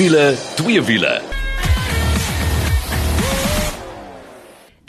[0.00, 1.39] wiele, twee wiele.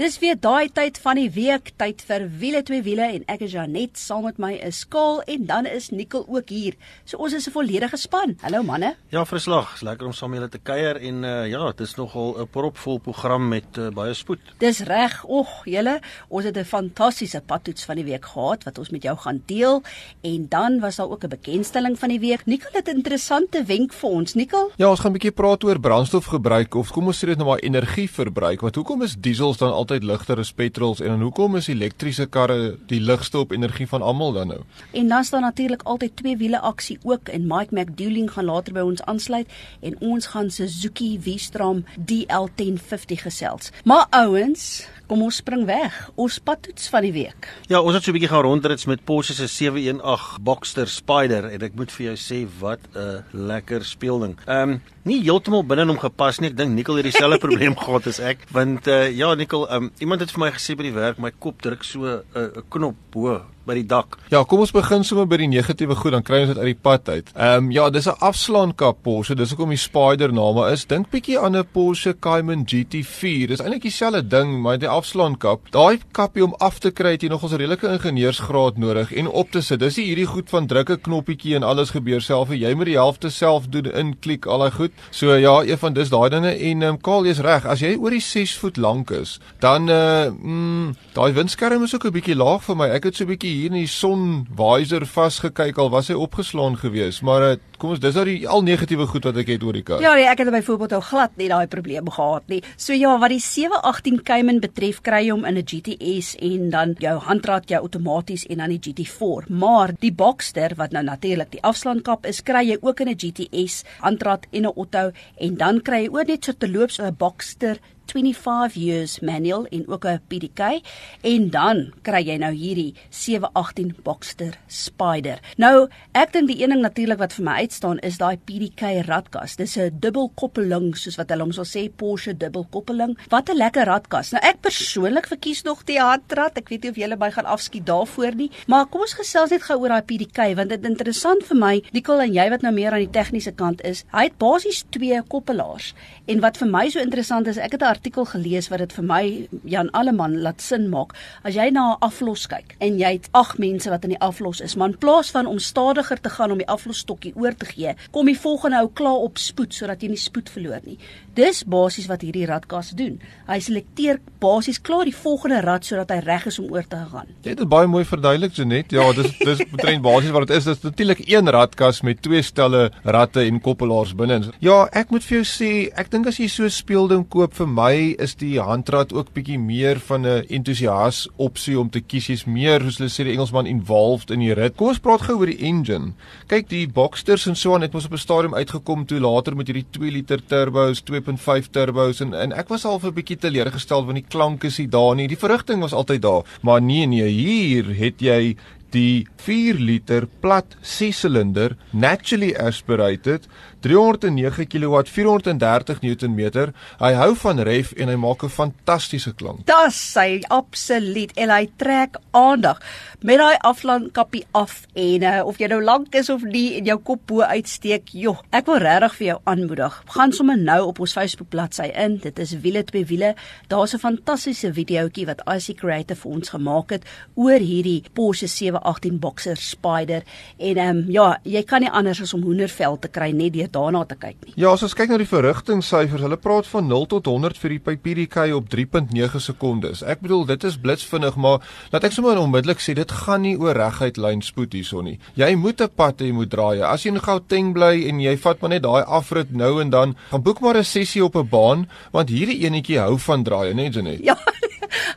[0.02, 3.52] Dis weer daai tyd van die week, tyd vir wiele twee wiele en ek is
[3.54, 6.73] Janet saam met my is Skaal en dan is Nikkel ook hier.
[7.05, 8.34] So ons is 'n volledige span.
[8.41, 8.95] Hallo manne.
[9.11, 9.75] Ja, verslag.
[9.75, 12.48] Is lekker om saam met julle te kuier en uh, ja, dit is nogal 'n
[12.48, 14.40] propvol program met uh, baie spoed.
[14.57, 15.23] Dis reg.
[15.26, 19.18] Och, julle, ons het 'n fantastiese padtoets van die week gehad wat ons met jou
[19.18, 19.84] gaan deel
[20.21, 22.45] en dan was daar ook 'n bekendstelling van die week.
[22.45, 24.34] Nikkel het 'n interessante wenk vir ons.
[24.34, 24.71] Nikkel?
[24.77, 27.59] Ja, ons gaan 'n bietjie praat oor brandstofgebruik of kom ons sê dit nou maar
[27.59, 28.62] energieverbruik.
[28.62, 32.23] Want hoekom is diesels dan altyd altyd ligter as petrols en dan hoekom is elektriese
[32.32, 34.59] karre die ligste op energie van almal dan nou?
[34.95, 38.85] En dan staan natuurlik altyd twee wiele aksie ook en Mike McDouling gaan later by
[38.88, 39.52] ons aansluit
[39.82, 43.72] en ons gaan Suzuki V-Strom DL1050 gesels.
[43.84, 45.95] Maar ouens, kom ons spring weg.
[46.15, 47.49] Ons padtoets van die week.
[47.67, 51.62] Ja, ons het so 'n bietjie gaan rondrits met Porsche se 718 Boxster Spider en
[51.62, 54.37] ek moet vir jou sê wat 'n lekker speelding.
[54.48, 56.49] Ehm um, nie heeltemal binne hom gepas nie.
[56.49, 60.21] Ek dink Nicole het dieselfde probleem gehad as ek, want uh, ja, Nicole, um, iemand
[60.21, 63.41] het vir my gesê by die werk my kop druk so 'n uh, knop bo
[63.65, 64.17] by die dak.
[64.29, 66.81] Ja, kom ons begin sommer by die negatiewe goed, dan kry ons dit uit die
[66.81, 67.31] pad uit.
[67.35, 70.85] Ehm um, ja, dis 'n afslaankap Porsche, dis hoekom die Spider name is.
[70.85, 73.47] Dink bietjie aan 'n Porsche Cayman GT4.
[73.47, 75.72] Dis eintlik dieselfde ding, maar die afslaankap.
[75.72, 79.51] Daai kappie om af te kry het jy nog 'n redelike ingenieursgraad nodig en op
[79.51, 79.79] te sit.
[79.79, 82.50] Dis hierdie goed van druk 'n knoppietjie en alles gebeur self.
[82.50, 84.91] Jy moet die helfte self doen, inklik al daai goed.
[85.09, 87.66] So ja, een van dis daai dinge en ehm um, Kaal is reg.
[87.66, 92.06] As jy oor die 6 voet lank is, dan uh mm, daai windskerm is ook
[92.06, 92.90] 'n bietjie laag vir my.
[92.90, 97.24] Ek het so 'n bietjie hier in die sonvisor vasgekyk al was hy opgeslaan geweest,
[97.28, 99.84] maar uh, kom ons dis nou die al negatiewe goed wat ek het oor die
[99.85, 100.03] kar.
[100.03, 102.62] Ja, nee, ek het byvoorbeeld ou glad nie daai probleem gehad nie.
[102.78, 106.96] So ja, wat die 718 Cayman betref, kry jy hom in 'n GTS en dan
[107.00, 109.50] jou handrat jy outomaties en dan die GT4.
[109.50, 113.84] Maar die Boxster wat nou natuurlik die afslaankap is, kry jy ook in 'n GTS,
[114.00, 117.16] handrat en 'n Otto en dan kry jy ook net so te loop so 'n
[117.18, 117.80] Boxster
[118.12, 120.81] 25 years manual en ook 'n PDK
[121.22, 125.40] en dan kry jy nou hierdie 718 Boxster Spider.
[125.58, 129.56] Nou, ek dink die een ding natuurlik wat vir my uitstaan is daai PDK radkas.
[129.56, 133.18] Dis 'n dubbelkoppeling soos wat hulle hom sal sê Porsche dubbelkoppeling.
[133.30, 134.32] Wat 'n lekker radkas.
[134.32, 136.58] Nou ek persoonlik verkies nog die handrat.
[136.58, 139.64] Ek weet nie of julle my gaan afskiet daarvoor nie, maar kom ons gesels net
[139.64, 142.92] gou oor daai PDK want dit interessant vir my, Nicole en jy wat nou meer
[142.92, 144.04] aan die tegniese kant is.
[144.12, 145.94] Hy het basies twee koppelaars.
[146.28, 149.04] En wat vir my so interessant is, ek het 'n artikel gelees wat dit vir
[149.04, 151.14] my Jan Alleman laat sin maak.
[151.44, 154.62] As jy na 'n aflos kyk en jy het 8 mense wat in die aflos
[154.62, 157.96] is, maar in plaas van om stadiger te gaan om die aflosstokkie oor te gee,
[158.16, 160.98] kom die volgende ou klaar op spoed sodat jy nie spoed verloor nie.
[161.31, 163.14] Dis basies wat hierdie radkas doen.
[163.47, 167.30] Hy selekteer basies klaar die volgende rad sodat hy reg is om oor te gaan.
[167.46, 168.92] Jy het dit baie mooi verduidelik Jenet.
[168.92, 170.68] Ja, dis dis betref basies wat dit is.
[170.68, 174.42] Dit is natuurlik een radkas met twee stelle ratte en koppelaars binne.
[174.59, 177.94] Ja, ek moet vir jou sê, ek dink as jy so speelding koop vir my
[178.19, 182.28] is die handrat ook bietjie meer van 'n entoesias opsie om te kies.
[182.28, 184.75] Jy's meer, soos hulle sê die Engelsman involved in die rit.
[184.75, 186.13] Kom ons praat gou oor die engine.
[186.48, 189.68] Kyk, die Boxsters en so aan het mos op 'n stadium uitgekom toe later met
[189.68, 194.20] hierdie 2 liter turbos, 2.5 turbos en en ek was al 'n bietjie teleurgesteld want
[194.20, 195.28] die klank is nie daar nie.
[195.28, 198.56] Die verrigting was altyd daar, maar nee nee, hier het jy
[198.92, 203.48] die 4 liter plat 6 silinder naturally aspirated
[203.81, 206.72] 309 kW 430 Nm.
[207.02, 209.66] Hy hou van ref en hy maak 'n fantastiese klank.
[209.66, 212.80] Das sy absoluut en hy trek aandag
[213.22, 216.97] met daai aflandkappie af en uh, of jy nou lank is of nie en jou
[216.97, 218.14] kop bo uitsteek.
[218.14, 220.03] Joh, ek wil regtig vir jou aanmoedig.
[220.16, 222.18] Gaan sommer nou op ons Facebook bladsy in.
[222.18, 223.36] Dit is wiele twee wiele.
[223.68, 227.06] Daar's 'n fantastiese videoetjie wat IC Creative vir ons gemaak het
[227.36, 230.24] oor hierdie Porsche 718 Boxer Spider
[230.58, 233.71] en ehm um, ja, jy kan nie anders as om hoendervel te kry net deur
[233.72, 234.54] daarna te kyk nie.
[234.56, 237.80] Ja, as ons kyk na die verrigtingsyfers, hulle praat van 0 tot 100 vir die
[237.80, 240.04] PDK op 3.9 sekondes.
[240.04, 241.62] Ek bedoel, dit is blitsvinnig, maar
[241.92, 245.19] laat ek sommer onmiddellik sê dit gaan nie oor reguit lyn spoed hierson nie.
[245.36, 246.81] Jy moet 'n pad hê, jy moet draai.
[246.81, 250.16] As jy in Gauteng bly en jy vat maar net daai afrit nou en dan,
[250.31, 253.94] gaan boek maar 'n sessie op 'n baan, want hierdie enetjie hou van draai, net
[253.94, 254.19] so net.
[254.24, 254.38] Ja.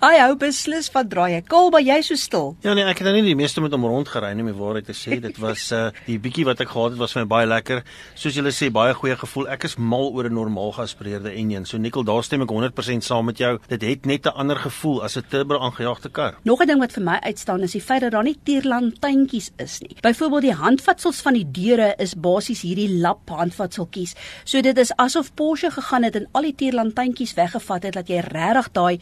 [0.00, 1.42] Hy hou beslis van draai.
[1.48, 2.52] Kolba, jy so stil.
[2.64, 4.86] Ja nee, ek het nou nie die meeste met hom rondgery nie, om die waarheid
[4.86, 5.18] te sê.
[5.22, 7.82] Dit was uh die bietjie wat ek gehad het was vir my baie lekker.
[8.14, 9.48] Soos julle sê, baie goeie gevoel.
[9.54, 11.66] Ek is mal oor 'n normaal geaspireerde enjin.
[11.66, 13.58] So Nikkel, daar stem ek 100% saam met jou.
[13.68, 16.34] Dit het net 'n ander gevoel as 'n turbo aangejaagde kar.
[16.44, 19.80] Nog 'n ding wat vir my uitstaan is die feit dat daar nie tierlantuintjies is
[19.80, 19.96] nie.
[20.00, 24.14] Byvoorbeeld die handvatsels van die deure is basies hierdie lap handvatseltjies.
[24.44, 28.20] So dit is asof Porsche gegaan het en al die tierlantuintjies weggevat het dat jy
[28.20, 28.98] regtig daai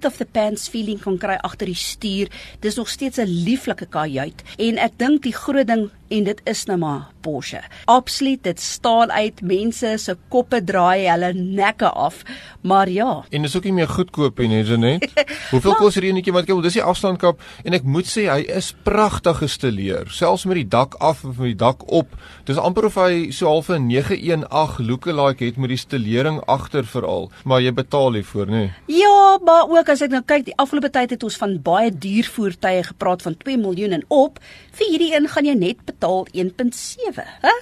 [0.00, 2.30] seat of the pants feeling kan kry agter die stuur.
[2.60, 6.64] Dis nog steeds 'n lieflike kajuit en ek dink die groot ding en dit is
[6.68, 7.60] nou maar Porsche.
[7.84, 9.40] Absoluut, dit staan uit.
[9.44, 12.22] Mense se koppe draai hulle nekke af.
[12.60, 13.24] Maar ja.
[13.30, 15.06] En dis ook nie meer goedkoop nie, is dit net?
[15.52, 16.62] Hoeveel kos hierdie enetjie wat ek wil?
[16.64, 20.96] Dis die afstandkap en ek moet sê hy is pragtig gestileer, selfs met die dak
[21.00, 22.16] af of met die dak op.
[22.48, 27.30] Dis amper of hy so half 'n 918 lookalike het met die stilering agter veral,
[27.44, 28.70] maar jy betaal hiervoor, nê?
[28.88, 32.24] Ja, maar ook as ek nou kyk, die afgelope tyd het ons van baie duur
[32.24, 34.38] voertuie gepraat van 2 miljoen en op.
[34.72, 37.54] Vir hierdie een gaan jy net betaal 1.7, hè?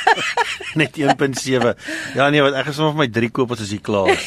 [0.80, 1.74] net 1.7.
[2.14, 4.26] Ja nee, wat ek is sommer vir my 3 koop as jy klaar is.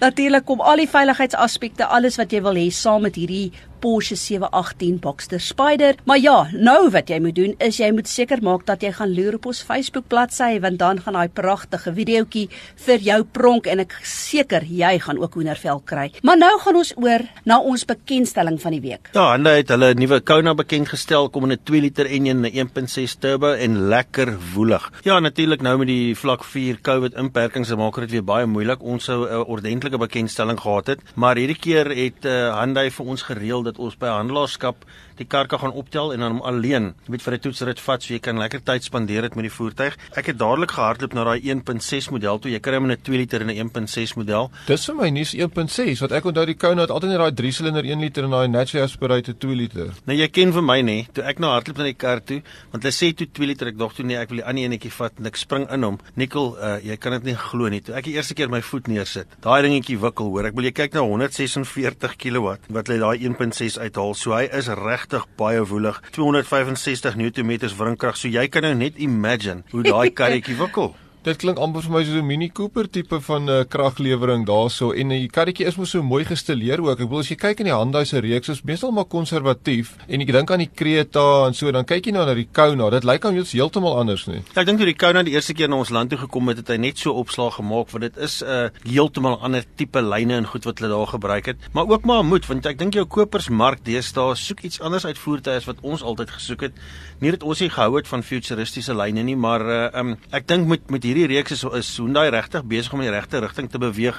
[0.00, 3.52] Natuurlik kom al die veiligheidsaspekte, alles wat jy wil hê saam met hierdie
[3.86, 5.94] Porsche 718 Boxster Spider.
[6.04, 9.12] Maar ja, nou wat jy moet doen is jy moet seker maak dat jy gaan
[9.14, 12.48] loer op ons Facebook bladsy want dan gaan daai pragtige videoetjie
[12.82, 16.08] vir jou pronk en ek seker jy gaan ook hoendervel kry.
[16.26, 19.12] Maar nou gaan ons oor na ons bekendstelling van die week.
[19.14, 22.50] Ja, hulle het hulle nuwe Kona bekend gestel kom in 'n 2 liter enjin en
[22.50, 24.90] 'n 1.6 turbo en lekker woelig.
[25.04, 28.82] Ja, natuurlik nou met die vlak 4 COVID inperkings maak dit weer baie moeilik.
[28.82, 33.22] Ons sou 'n ordentlike bekendstelling gehad het, maar hierdie keer het uh, Hyundai vir ons
[33.22, 34.84] gereël dat ons by handelaarskap
[35.18, 38.02] die kar kan gaan optel en dan hom alleen, jy weet vir 'n toetsrit vat
[38.02, 39.96] so jy kan lekker tyd spandeer dit met die voertuig.
[40.16, 42.50] Ek het dadelik gehardloop na daai 1.6 model toe.
[42.50, 44.50] Jy kry hom in 'n 2 liter en 'n 1.6 model.
[44.66, 47.52] Dis vir my nuus 1.6 wat ek onthou die Kona het altyd net daai 3
[47.52, 49.92] silinder 1 liter en daai naturally aspirated 2 liter.
[50.06, 52.42] Nou jy ken vir my nê, toe ek nou hardloop na die kar toe,
[52.72, 54.90] want hulle sê toe 2 liter, ek dog toe nee, ek wil die ander enetjie
[54.90, 55.98] vat en ek spring in hom.
[56.16, 57.80] Nikkel, uh, jy kan dit nie glo nie.
[57.80, 60.46] Toe ek die eerste keer my voet neersit, daai dingetjie wikkel, hoor.
[60.46, 64.14] Ek wil jy kyk na 146 kW wat hulle daai 1.6 uithaal.
[64.14, 64.68] So hy is
[65.06, 66.02] regtig baie woelig.
[66.10, 68.16] 265 Nm wrinkrag.
[68.16, 70.94] So jy kan nou net imagine hoe daai karretjie wikkel.
[71.26, 74.92] Dit klink amper vir my soos 'n Mini Cooper tipe van 'n uh, kraglewering daarso
[74.94, 77.00] en die karretjie is mos so mooi gestileer ook.
[77.00, 80.20] Ek bedoel as jy kyk in die Hyundai se reeks is meestal maar konservatief en
[80.20, 82.90] ek dink aan die Creta en so dan kyk jy nou na die Kona.
[82.90, 84.44] Dit lyk jou heeltemal anders nie.
[84.54, 86.58] Ja, ek dink toe die Kona die eerste keer na ons land toe gekom het,
[86.58, 90.34] het hy net so opslag gemaak want dit is 'n uh, heeltemal ander tipe lyne
[90.34, 91.56] en goed wat hulle daar gebruik het.
[91.72, 95.56] Maar ook maar moed want ek dink jou kopersmark deesdae soek iets anders uit voertuie
[95.56, 96.72] as wat ons altyd gesoek het.
[97.18, 100.68] Nie dat ons nie gehou het van futuristiese lyne nie, maar uh, um, ek dink
[100.68, 103.80] met met hierdie reeks is is Hyundai regtig besig om in die regte rigting te
[103.80, 104.18] beweeg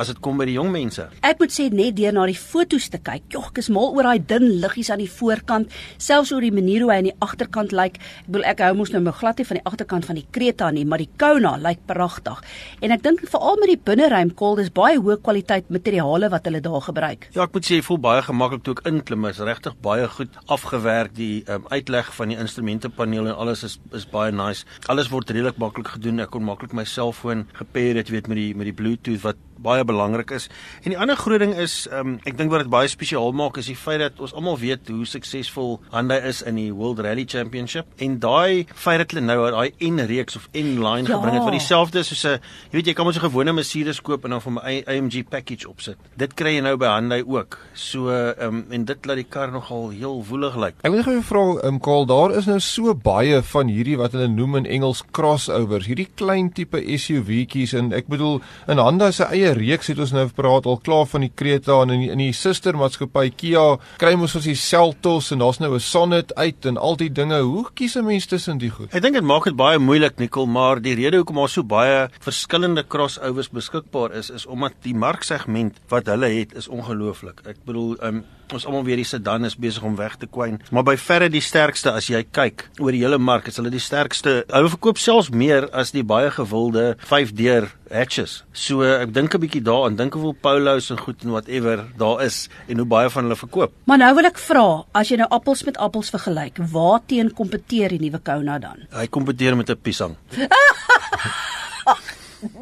[0.00, 1.04] as dit kom by die jong mense.
[1.26, 4.08] Ek moet sê net deur na die foto's te kyk, jogg, ek is mal oor
[4.08, 7.74] daai dun liggies aan die voorkant, selfs oor die manier hoe hy aan die agterkant
[7.76, 7.98] lyk.
[7.98, 10.70] Ek bedoel ek hou mos nou my glad nie van die agterkant van die Creta
[10.72, 12.40] nie, maar die Kona lyk pragtig.
[12.80, 16.62] En ek dink veral met die binneruim kol, dis baie hoë kwaliteit materiale wat hulle
[16.64, 17.28] daar gebruik.
[17.36, 20.38] Ja, ek moet sê jy voel baie gemaklik toe ek inklim, is regtig baie goed
[20.46, 24.64] afgewerk die um, uitleg van die instrumentepaneel en alles is is baie nice.
[24.92, 26.22] Alles word redelik maklik gedoen.
[26.22, 29.84] Ek kon maklik my selfoon gepair het weet met die met die Bluetooth wat baie
[29.84, 30.48] belangrik is.
[30.82, 33.70] En die ander groot ding is, um, ek dink wat dit baie spesiaal maak is
[33.70, 37.86] die feit dat ons almal weet hoe suksesvol Hyundai is in die World Rally Championship
[38.04, 41.16] en daai feit dat hulle nou daai N-reeks of N-line ja.
[41.16, 42.38] gebring het wat dieselfde is soos 'n
[42.70, 45.68] jy weet jy kan mos 'n gewone Mercedes koop en dan van 'n AMG package
[45.68, 45.96] opsit.
[46.16, 47.58] Dit kry jy nou by Hyundai ook.
[47.74, 50.74] So um, en dit laat die kar nogal heel woelig lyk.
[50.82, 54.28] Ek wil gou vra, um, Karl, daar is nou so baie van hierdie wat hulle
[54.28, 59.47] noem in Engels crossovers, hierdie klein tipe SUV'tjies en ek bedoel in Hyundai se eie
[59.56, 62.32] reeks het ons nou praat al klaar van die Creta en in die, in die
[62.36, 63.64] sustermaatskappy Kia
[64.00, 67.40] kry ons ons die Seltos en daar's nou 'n Sonet uit en al die dinge.
[67.40, 68.94] Hoe kies 'n mens tussen die goed?
[68.94, 72.08] Ek dink dit maak dit baie moeilik Nicole, maar die rede hoekom daar so baie
[72.20, 77.40] verskillende crossovers beskikbaar is is omdat die marksegment wat hulle het is ongelooflik.
[77.46, 80.84] Ek bedoel, um, ons almal weet die sedan is besig om weg te kwyn, maar
[80.84, 84.44] by verre die sterkste as jy kyk oor die hele mark, is hulle die sterkste.
[84.50, 88.42] Hulle verkoop selfs meer as die baie gewilde 5-deur hatches.
[88.52, 92.48] So ek dink 'n bietjie daaraan, dink hoeveel Polos en goed en whatever daar is
[92.68, 93.72] en hoe baie van hulle verkoop.
[93.86, 97.88] Maar nou wil ek vra, as jy nou appels met appels vergelyk, waar teen kompeteer
[97.88, 98.86] die nuwe Kona dan?
[98.92, 100.16] Hy kompeteer met 'n Pisang.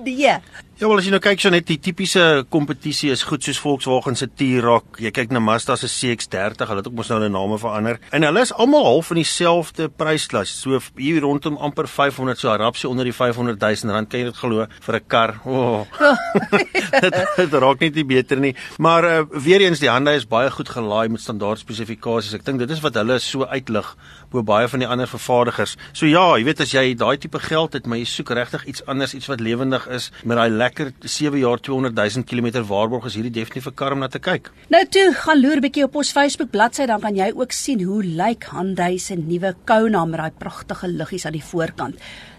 [0.04, 0.32] Nee.
[0.76, 4.18] Ja, wel as jy nou kyk so net die tipiese kompetisie is goed soos Volkswagen
[4.21, 4.99] se T-Roc.
[5.00, 7.97] Jy kyk na Mazda se CX-30, hulle het ook mos nou hulle name verander.
[8.12, 10.52] En hulle is almal half in dieselfde prysklas.
[10.52, 14.37] So hier rondom amper 500 so rapsie onder die 500 000 rand kan jy dit
[14.37, 15.33] glo vir 'n kar.
[15.47, 15.88] Oh.
[17.06, 18.52] dit, dit raak net nie beter nie.
[18.76, 22.37] Maar uh, weer eens die Hyundai is baie goed gelaai met standaard spesifikasies.
[22.37, 23.97] Ek dink dit is wat hulle so uitlig
[24.28, 25.78] bo baie van die ander vervaardigers.
[25.97, 28.85] So ja, jy weet as jy daai tipe geld het, maar jy soek regtig iets
[28.85, 33.16] anders, iets wat lewendig is met daai lekker 7 jaar 200 000 km waarborg is
[33.18, 34.50] hierdie definitief 'n kar om na te kyk.
[34.75, 38.02] Nou toe, gaan loer bietjie op ons Facebook bladsy dan kan jy ook sien hoe
[38.02, 41.94] lyk Hyundai se nuwe Kona met daai pragtige liggies aan die voorkant.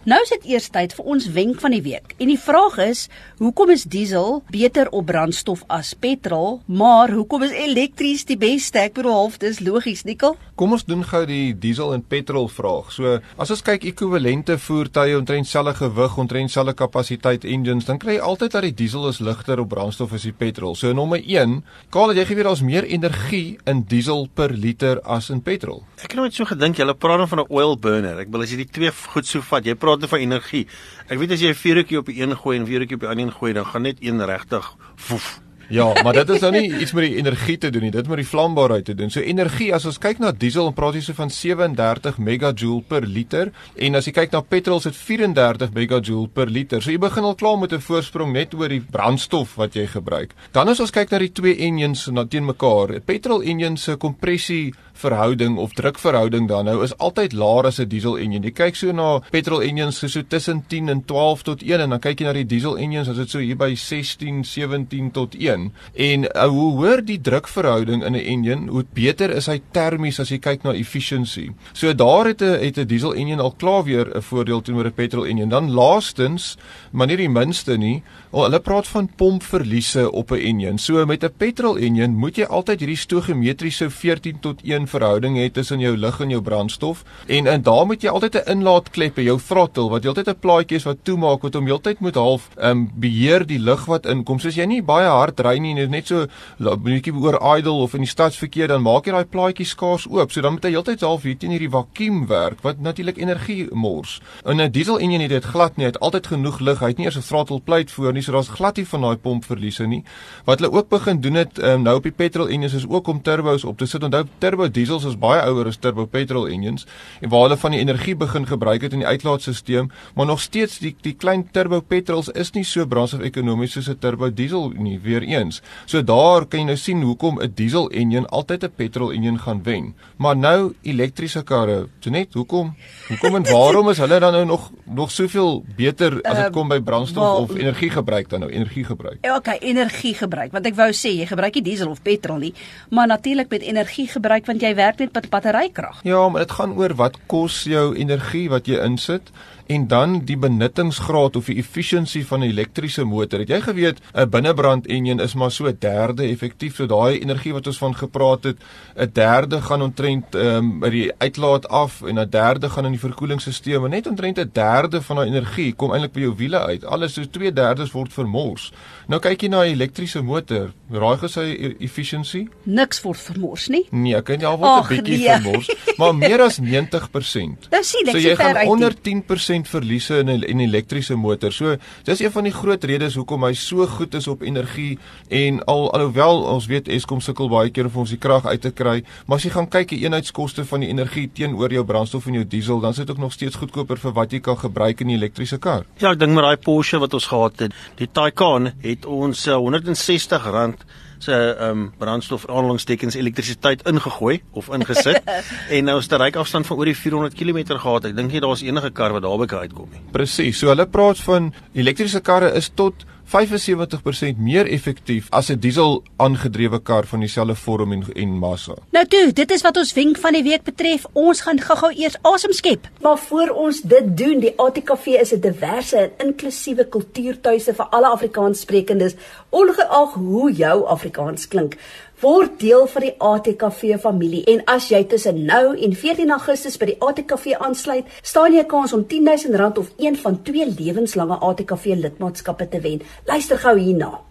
[0.07, 2.13] Nou is dit eers tyd vir ons wenk van die week.
[2.15, 2.99] En die vraag is,
[3.41, 8.79] hoekom is diesel beter op brandstof as petrol, maar hoekom is elektries die beste?
[8.79, 10.37] Ek bedoel half dis logies, Nikkel.
[10.55, 12.93] Kom ons doen gou die diesel en petrol vraag.
[12.95, 18.15] So, as ons kyk ekwivalente voertuie omtrent selfde gewig, omtrent selfde kapasiteit engines, dan kry
[18.15, 20.79] jy altyd dat die diesel is ligter op brandstof as die petrol.
[20.79, 21.59] So nommer 1,
[21.91, 25.83] Karl, jy geweet daar's meer energie in diesel per liter as in petrol.
[25.99, 28.23] Ek het nooit so gedink jy praat dan van 'n oil burner.
[28.23, 30.67] Ek wil as jy die twee goed so vat, jy praat net van energie.
[31.07, 33.31] Ek weet as jy 'n vuurtjie op die een gooi en vuurtjie op die ander
[33.31, 34.75] gooi, dan gaan net een regtig
[35.07, 35.46] woef.
[35.69, 38.21] Ja, maar dit is nou nie iets met die energie te doen nie, dit met
[38.21, 39.12] die vlambaarheid te doen.
[39.12, 43.03] So energie, as ons kyk na diesel, dan praat jy so van 37 megajoule per
[43.03, 46.79] liter en as jy kyk na petrol, is dit 34 megajoule per liter.
[46.83, 50.31] So jy begin al klaar met 'n voorsprong net oor die brandstof wat jy gebruik.
[50.53, 54.74] Dan as ons kyk na die twee engines na teen mekaar, petrol engine se kompressie
[54.97, 58.43] verhouding of drukverhouding dan nou is altyd laer as 'n diesel enjin.
[58.43, 62.00] Jy kyk so na petrol engines so tussen 10 en 12 tot 1 en dan
[62.00, 65.56] kyk jy na die diesel engines as dit so hier by 16, 17 tot 1.
[65.93, 70.29] En uh, hoe hoër die drukverhouding in 'n engine, hoe beter is hy termies as
[70.29, 71.49] jy kyk na efficiency.
[71.73, 74.93] So daar het 'n het 'n diesel engine al klaar weer 'n voordeel teenoor 'n
[74.93, 75.49] petrol engine.
[75.49, 76.57] Dan laastens,
[76.91, 80.77] maar nie die minste nie, hulle praat van pompverliese op 'n engine.
[80.77, 85.53] So met 'n petrol engine moet jy altyd hierdie stoigemetriese 14 tot 1 verhouding het
[85.53, 89.23] tussen jou lug en jou brandstof en en daar moet jy altyd 'n inlaatklep hê,
[89.23, 92.49] jou throttle wat jy altyd 'n plaatjie is wat toemaak wat om heeltyd moet half
[92.57, 94.39] ehm um, beheer die lug wat inkom.
[94.39, 96.27] Soos jy nie baie hard ry nie, net so
[96.59, 100.31] 'n bietjie oor idle of in die stadsverkeer dan maak jy daai plaatjie skaars oop.
[100.31, 104.21] So dan moet hy heeltyd half hier teen hierdie vakuum werk wat natuurlik energie mors.
[104.45, 106.79] In 'n diesel enjin het dit glad nie, hy het altyd genoeg lug.
[106.79, 109.17] Hy het nie eers 'n throttle plate voor nie, so daar's glad nie van daai
[109.17, 110.03] pompverliese nie.
[110.45, 113.21] Wat hulle ook begin doen het um, nou op die petrol enjins is ook om
[113.21, 114.03] turbos op te sit.
[114.03, 116.85] Onthou turbo diesels is baie ouer as turbo petrol engines
[117.21, 120.79] en waar hulle van die energie begin gebruik het in die uitlaatstelsel, maar nog steeds
[120.79, 125.23] die die klein turbo petrols is nie so brandstof-ekonomies soos 'n turbo diesel nie weer
[125.38, 125.62] eens.
[125.86, 129.63] So daar kan jy nou sien hoekom 'n diesel engine altyd 'n petrol engine gaan
[129.63, 129.96] wen.
[130.17, 132.75] Maar nou elektriese karre, so net hoekom?
[133.08, 136.67] Hoekom en waarom is hulle dan nou nog nog soveel beter as dit uh, kom
[136.67, 139.17] by brandstof well, of energiegebruik dan nou energiegebruik?
[139.22, 140.51] Ja, okay, energiegebruik.
[140.51, 142.53] Want ek wou sê jy gebruik nie diesel of petrol nie,
[142.89, 146.01] maar natuurlik met energiegebruik want jy werk net met batterykrag.
[146.03, 149.32] Ja, maar dit gaan oor wat kos jou energie wat jy insit
[149.67, 153.39] en dan die benuttingsgraad of die efficiency van 'n elektriese motor.
[153.39, 156.75] Het jy geweet 'n binnebrand enjin is maar so 'n derde effektief.
[156.75, 158.57] So daai energie wat ons van gepraat het,
[158.95, 162.91] 'n derde gaan ontrent ehm um, by die uitlaat af en 'n derde gaan in
[162.91, 163.88] die verkoelingsstelsel.
[163.88, 166.86] Net ontrent 'n derde van daai energie kom eintlik by jou wiele uit.
[166.86, 168.71] Alles so 2/3 word vermors.
[169.07, 172.47] Nou kyk jy na 'n elektriese motor, raai e-, efficiency?
[172.63, 173.88] Niks word vermors nie.
[173.91, 175.27] Nee, ek kan al word 'n bietjie nee.
[175.27, 177.69] vermors, maar meer as 90%.
[177.69, 181.51] Nou sien ek so jy gaan onder 10% 10% verliese in in elektriese motor.
[181.51, 184.97] So dis een van die groot redes hoekom hy so goed is op energie
[185.29, 188.71] en al alhoewel ons weet Eskom sukkel baie keer om ons die krag uit te
[188.71, 192.39] kry, maar as jy gaan kyk die eenheidskoste van die energie teenoor jou brandstof en
[192.39, 195.07] jou diesel, dan is dit ook nog steeds goedkoper vir wat jy kan gebruik in
[195.07, 195.85] 'n elektriese kar.
[195.97, 200.45] Ja, ek dink met daai Porsche wat ons gehad het, die Taycan het ons 160
[200.45, 200.85] eh, rand
[201.24, 205.21] se ehm um, brandstof aanlandingstekens elektrisiteit ingegooi of ingesit
[205.75, 208.05] en nou is dit 'n ryk afstand van oor die 400 km gehad.
[208.05, 210.01] Ek dink nie daar's enige kar wat daarby kan uitkom nie.
[210.12, 210.57] Presies.
[210.57, 216.79] So hulle praat van elektriese karre is tot 75% meer effektief as 'n diesel aangedrewe
[216.81, 218.74] kar van dieselfde vorm en, en massa.
[218.91, 221.05] Nou toe, dit is wat ons wenk van die week betref.
[221.13, 222.88] Ons gaan gou-gou eers asem skep.
[223.01, 228.07] Maar voor ons dit doen, die ATKV is 'n diverse en inklusiewe kultuurtuiste vir alle
[228.07, 229.15] Afrikaanssprekendes,
[229.50, 231.75] ongeag hoe jou Afrikaans klink
[232.21, 236.89] word deel van die ATKV familie en as jy tussen nou en 14 Augustus by
[236.89, 241.86] die ATKV aansluit, staan jy 'n kans om R10000 of een van twee lewenslange ATKV
[241.86, 243.01] lidmaatskappe te wen.
[243.25, 244.27] Luister gou hierna.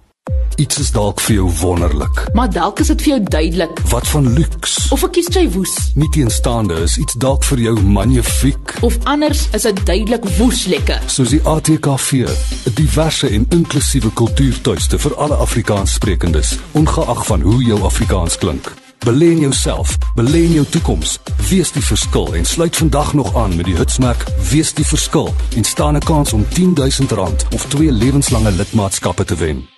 [0.56, 2.20] Iets is dalk vir jou wonderlik.
[2.32, 3.80] Maar dalk is dit vir jou duidelik.
[3.90, 4.76] Wat van luks?
[4.94, 5.74] Of ek kies jy woes.
[6.00, 8.72] Nie teenstaande is iets dalk vir jou magnifiek.
[8.86, 11.02] Of anders is dit duidelik woes lekker.
[11.12, 17.82] Soos die ATKV, 'n diverse en inklusiewe kultuurtuiste vir alle Afrikaanssprekendes, ongeag van hoe jou
[17.82, 18.72] Afrikaans klink.
[19.04, 21.18] Belê in jouself, belê in jou toekoms.
[21.50, 25.64] Wees die verskil en sluit vandag nog aan met die hitsmerk Wees die verskil en
[25.64, 29.75] staan 'n kans om R10000 of twee lewenslange lidmaatskappe te wen.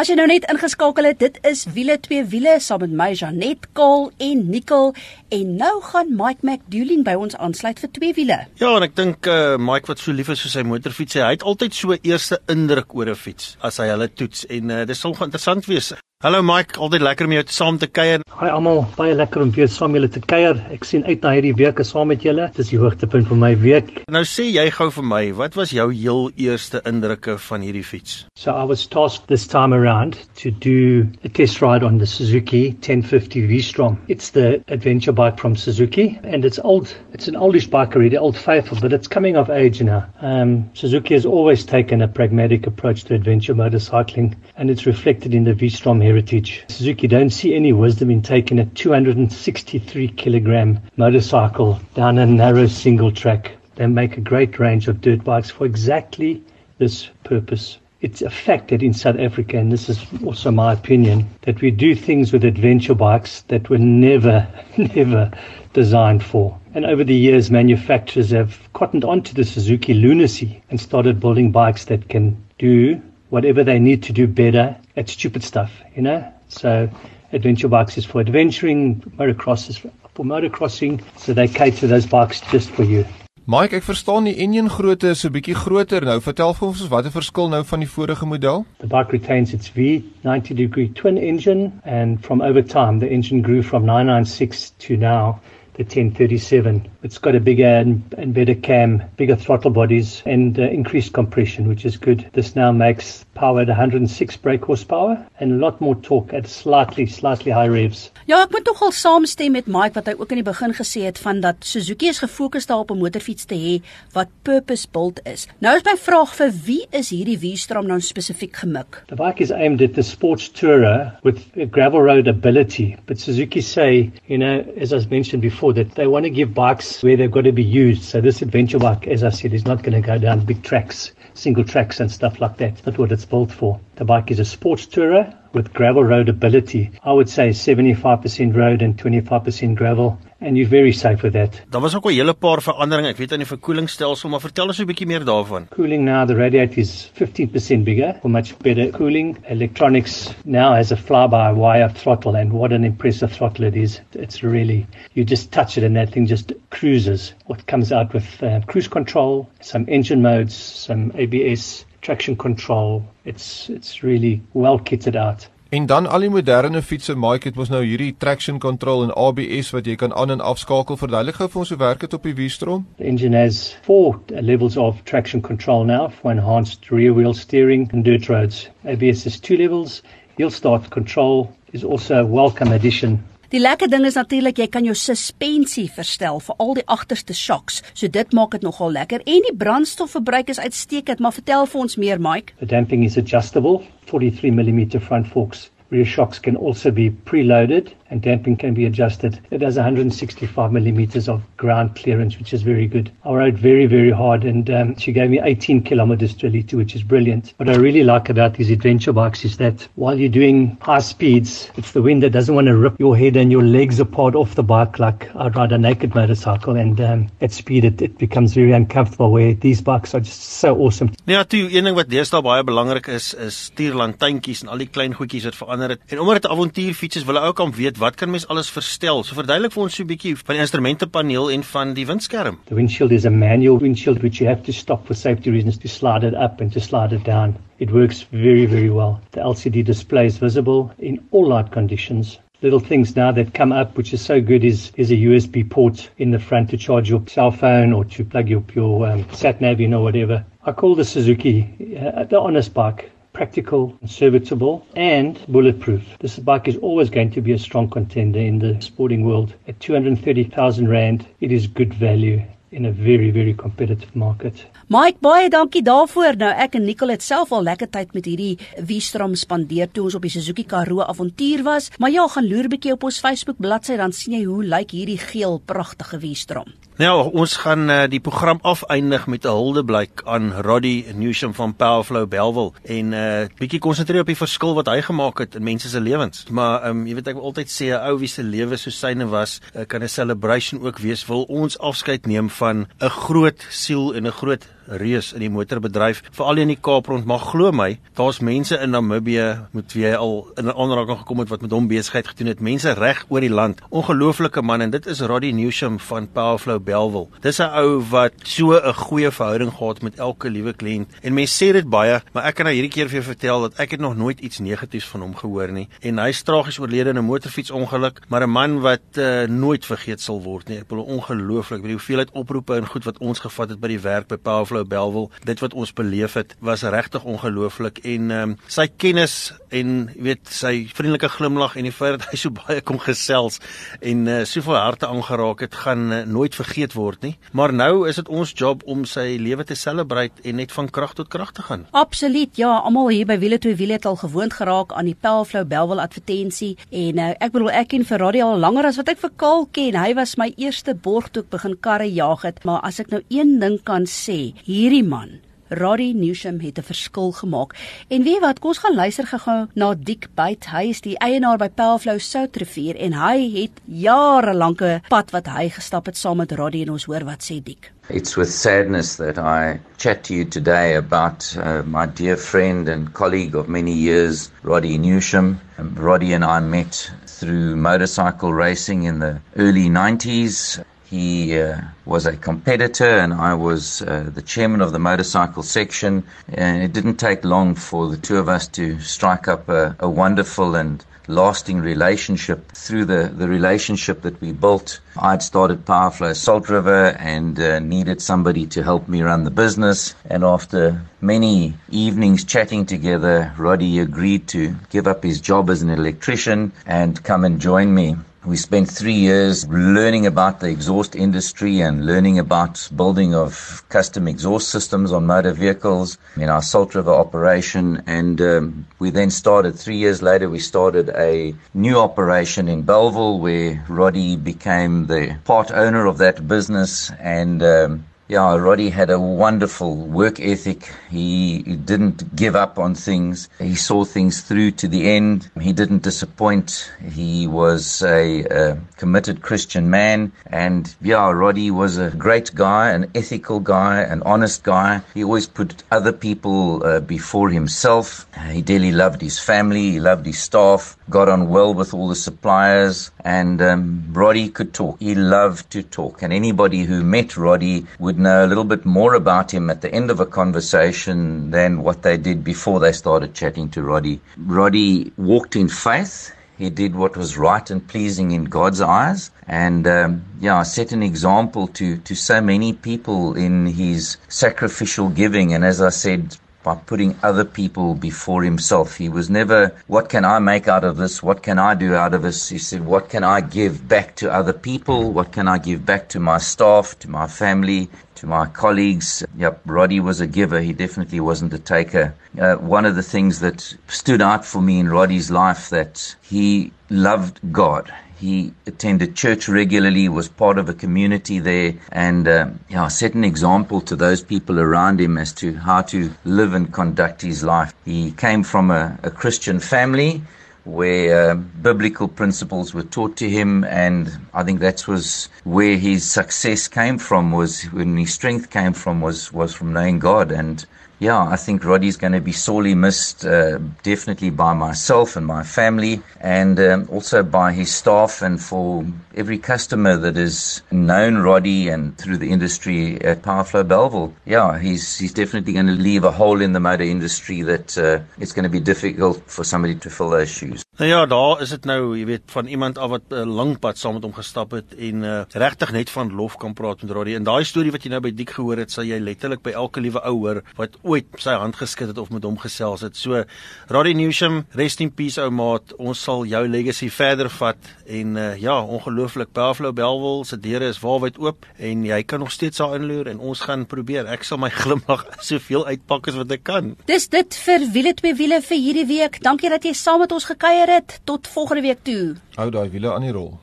[0.00, 3.66] As jy nou net ingeskakel het, dit is wiele twee wiele saam met my Janet
[3.76, 4.94] Kaal en Nicole.
[5.28, 8.38] En nou gaan Mike McDouling by ons aansluit vir twee wiele.
[8.62, 11.44] Ja, en ek dink uh Mike wat so lief is vir sy motorfiets, hy het
[11.44, 14.46] altyd so eerste indruk oor 'n fiets as hy hulle toets.
[14.48, 18.20] En uh, dit sal interessant wees Hallo Mike, altyd lekker om jou saam te kuier.
[18.36, 20.58] Hi almal, baie lekker om weer saam julle te kuier.
[20.68, 22.50] Ek sien uit na hierdie week saam met julle.
[22.52, 24.02] Dit is die hoogtepunt van my week.
[24.12, 28.26] Nou sê jy gou vir my, wat was jou heel eerste indrukke van hierdie fiets?
[28.36, 32.76] So I was tasked this time around to do a test ride on the Suzuki
[32.84, 33.96] 1050 V-Strom.
[34.08, 36.92] It's the adventure bike from Suzuki and it's old.
[37.14, 40.04] It's an oldish bike already, old faithful, but it's coming of age now.
[40.20, 45.44] Um, Suzuki has always taken a pragmatic approach to adventure motorcycling and it's reflected in
[45.44, 46.64] the V-Strom heritage.
[46.66, 53.12] Suzuki don't see any wisdom in taking a 263 kilogram motorcycle down a narrow single
[53.12, 53.52] track.
[53.76, 56.42] They make a great range of dirt bikes for exactly
[56.78, 57.78] this purpose.
[58.00, 61.70] It's a fact that in South Africa, and this is also my opinion, that we
[61.70, 65.30] do things with adventure bikes that were never, never
[65.74, 66.58] designed for.
[66.74, 71.84] And over the years, manufacturers have cottoned onto the Suzuki lunacy and started building bikes
[71.84, 73.00] that can do
[73.30, 76.24] whatever they need to do better at stupid stuff, you know?
[76.48, 76.90] So
[77.32, 82.40] adventure bikes is for adventuring, motocross is for, for motocrossing, so they cater those bikes
[82.52, 83.04] just for you.
[83.46, 86.20] Mike, ek verstaan die engine grootte is 'n bietjie groter nou.
[86.20, 88.66] Vertel vir ons wat 'n verskil nou van die vorige model?
[88.78, 93.62] The bike retains its V90 degree twin engine and from over time the engine grew
[93.62, 95.40] from 996 to now
[95.80, 96.88] the 1037.
[97.02, 101.68] It's got a bigger and, and better cam, bigger throttle bodies, and uh, increased compression,
[101.68, 102.28] which is good.
[102.34, 107.06] This now makes power at 106 brake horsepower and a lot more torque at slightly,
[107.06, 108.10] slightly high revs.
[108.28, 111.18] Ja, ek moet nogal saamstem met Mike wat hy ook in die begin gesê het
[111.24, 113.80] van dat Suzuki is gefokus daarop om 'n motorfiets te hê
[114.12, 115.48] wat purpose built is.
[115.64, 119.02] Nou is my vraag vir wie is hierdie V-strom nou spesifiek gemik?
[119.08, 124.12] The bike is aimed at the sports tourer with gravel road ability, but Suzuki say,
[124.26, 127.44] you know, as I mentioned before, that they want to give bikes where they've got
[127.44, 128.02] to be used.
[128.02, 131.12] So this adventure bike, as I said, is not going to go down big tracks,
[131.34, 132.76] single tracks and stuff like that.
[132.76, 133.80] That's not what it's built for.
[133.96, 136.90] The bike is a sports tourer with gravel road ability.
[137.02, 140.18] I would say 75% road and 25% gravel.
[140.42, 141.62] And you're very safe with that.
[141.68, 143.08] Daar was ook 'n hele paar veranderinge.
[143.08, 145.66] Ek weet aan die verkoelingsstelsel, maar vertel ons 'n bietjie meer daarvan.
[145.68, 149.36] Cooling now, the radiator is 15% bigger for much better cooling.
[149.48, 154.00] Electronics now has a fly-by-wire throttle, and what an impressive throttle it is.
[154.12, 157.34] It's really, you just touch it and that thing just cruises.
[157.46, 163.04] What comes out with uh, cruise control, some engine modes, some ABS, traction control.
[163.24, 165.46] It's, it's really well kitted out.
[165.70, 169.68] En dan al die moderne fietsse, Mike, het mos nou hierdie traction control en ABS
[169.70, 170.98] wat jy kan aan en afskakel.
[170.98, 172.82] Verduidelik gou vir ons hoe werk dit op die V-strom?
[172.98, 174.18] The engine has four
[174.50, 178.64] levels of traction control now for enhanced rear wheel steering and dirt roads.
[178.82, 180.02] ABS is two levels.
[180.42, 183.20] Hill start control is also a welcome addition.
[183.50, 187.80] Die lekker ding is natuurlik jy kan jou suspensie verstel vir al die agterste shocks.
[187.98, 191.98] So dit maak dit nogal lekker en die brandstofverbruik is uitstekend, maar vertel vir ons
[191.98, 192.54] meer Mike.
[192.60, 195.66] The damping is adjustable, 43 millimeter front forks.
[195.90, 199.40] Rear shocks can also be preloaded and damping can be adjusted.
[199.50, 203.10] It has 165 millimeters of ground clearance, which is very good.
[203.24, 206.94] I rode very, very hard and um, she gave me 18 kilometers to Elite, which
[206.94, 207.54] is brilliant.
[207.56, 211.70] What I really like about these adventure bikes is that while you're doing high speeds,
[211.76, 214.54] it's the wind that doesn't want to rip your head and your legs apart off
[214.54, 216.76] the bike like I'd ride a naked motorcycle.
[216.76, 220.76] And um, at speed, it, it becomes very uncomfortable where these bikes are just so
[220.76, 221.10] awesome.
[221.24, 225.14] Ja, toe een ding wat deesdae baie belangrik is, is stuurlantuintjies en al die klein
[225.14, 226.02] goedjies wat verander het.
[226.08, 229.22] En omdat dit avontuurfiets is, wil ou kan weet wat kan mens alles verstel?
[229.24, 232.58] So verduidelik vir ons so 'n bietjie van die instrumentepaneel en van die windskerm.
[232.66, 235.88] The windshield is a manual windshield which you have to stop for safety reasons to
[235.88, 237.56] slide it up and to slide it down.
[237.78, 239.20] It works very, very well.
[239.32, 242.38] The LCD display is visible in all light conditions.
[242.62, 246.10] Little things now that come up, which is so good, is is a USB port
[246.16, 249.60] in the front to charge your cell phone or to plug your your um, sat
[249.60, 250.44] nav in or whatever.
[250.64, 253.10] I call the Suzuki uh, the honest bike
[253.40, 256.02] practical, serviceable, and bulletproof.
[256.18, 259.54] This bike is always going to be a strong contender in the sporting world.
[259.66, 264.66] At 230,000 Rand, it is good value in a very, very competitive market.
[264.88, 266.36] Mike, baie dankie daarvoor.
[266.36, 270.18] Nou ek en Nicole het self al lekker tyd met hierdie V-strom spandeer toe ons
[270.20, 271.88] op die Suzuki Karoo avontuur was.
[271.98, 275.18] Maar ja, gaan loer bietjie op ons Facebook bladsy dan sien jy hoe lyk hierdie
[275.18, 276.68] geel pragtige V-strom.
[277.00, 282.28] Nou, ons gaan uh, die program afeindig met 'n huldeblyk aan Roddy Newsham van Powerflow
[282.28, 285.88] Belwel en 'n uh, bietjie konsentreer op die verskil wat hy gemaak het in mense
[285.88, 286.44] se lewens.
[286.50, 288.90] Maar ehm um, jy weet ek wil altyd sê 'n ou wie se lewe so
[288.90, 291.26] syne was, uh, kan 'n celebration ook wees.
[291.26, 294.66] Wil ons afskeid neem van 'n groot siel en 'n groot
[294.98, 298.90] reus in die motorbedryf, veral in die Kaap rond, maar glo my, daar's mense in
[298.90, 302.60] Namibië met wie al in aanraking gekom het wat met hom besigheid gedoen het.
[302.60, 303.80] Mense reg oor die land.
[303.90, 307.28] Ongelooflike man en dit is Roddy Newsham van Powerflow Belwel.
[307.40, 311.08] Dis 'n ou wat so 'n goeie verhouding gehad met elke liewe kliënt.
[311.22, 313.78] En mense sê dit baie, maar ek kan nou hierdie keer vir jou vertel dat
[313.78, 315.88] ek het nog nooit iets negatiefs van hom gehoor nie.
[316.00, 320.20] En hy is tragies oorlede in 'n motorfietsongeluk, maar 'n man wat uh, nooit vergeet
[320.20, 320.78] sal word nie.
[320.78, 324.28] Ek bedoel ongelooflik, die hoeveelheid oproepe en goed wat ons gevat het by die werk
[324.28, 329.52] by Powerflow Belwel, dit wat ons beleef het, was regtig ongelooflik en um, sy kennis
[329.70, 333.60] en jy weet sy vriendelike glimlag en die feit dat hy so baie kom gesels
[334.00, 337.34] en uh, soveel harte aangeraak het, gaan uh, nooit vergeet word nie.
[337.56, 341.14] Maar nou is dit ons job om sy lewe te celebrate en net van krag
[341.18, 341.86] tot krag te gaan.
[341.96, 342.56] Absoluut.
[342.58, 346.02] Ja, almal hier by Wiele twee Wiele het al gewoond geraak aan die Pelflow Belwel
[346.02, 349.66] advertensie en uh, ek bedoel ek ken Ferrari al langer as wat ek vir Kaal
[349.74, 349.98] ken.
[349.98, 353.22] Hy was my eerste borg toe ek begin karre jag het, maar as ek nou
[353.32, 357.74] een ding kan sê, hierdie man Roddy Newsham het 'n verskil gemaak.
[358.08, 360.66] En weet wat, kom ons gaan luister gou na Dick Byt.
[360.66, 365.46] Hy is die eienaar by Pelflow Soutrivier en hy het jare lank 'n pad wat
[365.46, 367.92] hy gestap het saam met Roddy en ons hoor wat sê Dick.
[368.08, 373.12] It's with sadness that I chat to you today about uh, my dear friend and
[373.12, 375.60] colleague of many years, Roddy Newsham.
[375.78, 380.80] Um, Roddy and I met through motorcycle racing in the early 90s.
[381.10, 386.22] He uh, was a competitor, and I was uh, the chairman of the motorcycle section.
[386.52, 390.08] And it didn't take long for the two of us to strike up a, a
[390.08, 392.70] wonderful and lasting relationship.
[392.70, 398.22] Through the, the relationship that we built, I'd started Powerflow Salt River and uh, needed
[398.22, 400.14] somebody to help me run the business.
[400.26, 405.90] And after many evenings chatting together, Roddy agreed to give up his job as an
[405.90, 408.16] electrician and come and join me.
[408.46, 414.26] We spent three years learning about the exhaust industry and learning about building of custom
[414.26, 418.02] exhaust systems on motor vehicles in our Salt River operation.
[418.06, 423.40] And um, we then started, three years later, we started a new operation in Belleville
[423.40, 427.10] where Roddy became the part owner of that business.
[427.20, 430.94] And um, yeah, Roddy had a wonderful work ethic.
[431.10, 433.48] He, didn't give up on things.
[433.58, 435.50] He saw things through to the end.
[435.60, 436.92] He didn't disappoint.
[437.02, 440.30] He was a, a committed Christian man.
[440.46, 445.02] And yeah, Roddy was a great guy, an ethical guy, an honest guy.
[445.14, 448.26] He always put other people uh, before himself.
[448.52, 449.90] He dearly loved his family.
[449.90, 450.96] He loved his staff.
[451.08, 453.10] Got on well with all the suppliers.
[453.24, 454.98] And um, Roddy could talk.
[455.00, 456.22] He loved to talk.
[456.22, 459.92] And anybody who met Roddy would know a little bit more about him at the
[459.92, 464.20] end of a conversation than what they did before they started chatting to Roddy.
[464.36, 466.32] Roddy walked in faith.
[466.58, 471.02] He did what was right and pleasing in God's eyes, and um, yeah, set an
[471.02, 475.54] example to to so many people in his sacrificial giving.
[475.54, 478.96] And as I said, by putting other people before himself.
[478.96, 481.22] He was never, what can I make out of this?
[481.22, 482.48] What can I do out of this?
[482.48, 485.12] He said, what can I give back to other people?
[485.12, 489.24] What can I give back to my staff, to my family, to my colleagues?
[489.36, 490.60] Yep, Roddy was a giver.
[490.60, 492.14] He definitely wasn't a taker.
[492.38, 496.72] Uh, one of the things that stood out for me in Roddy's life that he
[496.90, 497.92] loved God.
[498.20, 503.80] He attended church regularly, was part of a community there, and uh, set an example
[503.80, 507.72] to those people around him as to how to live and conduct his life.
[507.86, 510.20] He came from a, a Christian family
[510.64, 516.04] where uh, biblical principles were taught to him, and I think that was where his
[516.04, 517.32] success came from.
[517.32, 520.66] Was when his strength came from was was from knowing God and
[521.00, 525.42] yeah, I think Roddy's going to be sorely missed, uh, definitely by myself and my
[525.42, 528.84] family, and um, also by his staff, and for
[529.16, 534.12] every customer that has known Roddy and through the industry at Powerflow Belleville.
[534.26, 538.00] Yeah, he's he's definitely going to leave a hole in the motor industry that uh,
[538.18, 540.64] it's going to be difficult for somebody to fill those shoes.
[540.80, 543.58] Nou ja, daar is dit nou, jy weet, van iemand af wat 'n uh, lang
[543.58, 546.90] pad saam met hom gestap het en uh, regtig net van lof kan praat met
[546.90, 547.14] Roddy.
[547.14, 549.80] En daai storie wat jy nou by Diek gehoor het, sal jy letterlik by elke
[549.80, 552.98] liewe ou hoor wat ooit sy hand geskit het of met hom gesels het.
[552.98, 553.22] So
[553.70, 555.74] Roddy Newsham, rest in peace ou maat.
[555.78, 560.80] Ons sal jou legacy verder vat en uh, ja, ongelooflik Buffalo Bellville se deure is
[560.82, 564.08] waarwyd oop en jy kan nog steeds daar inloer en ons gaan probeer.
[564.10, 566.74] Ek sal my glimlag soveel uitpak as wat ek kan.
[566.90, 569.22] Dis dit vir wiele twee wiele vir hierdie week.
[569.24, 571.00] Dankie dat jy saam met ons gekuier het.
[571.08, 572.16] Tot volgende week toe.
[572.38, 573.38] Hou daai wiele aan die rol.